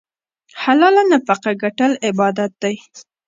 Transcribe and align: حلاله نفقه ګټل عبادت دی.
حلاله 0.61 1.01
نفقه 1.11 1.51
ګټل 1.63 1.91
عبادت 2.07 2.51
دی. 2.63 2.75